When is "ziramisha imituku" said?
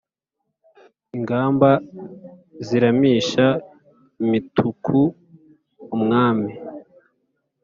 2.65-4.99